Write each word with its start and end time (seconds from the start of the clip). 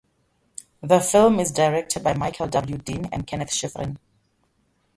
The 0.81 0.99
film 0.99 1.39
is 1.39 1.51
directed 1.51 2.03
by 2.03 2.15
Michael 2.15 2.47
W. 2.47 2.79
Dean 2.79 3.05
and 3.11 3.27
Kenneth 3.27 3.51
Shiffrin. 3.51 3.97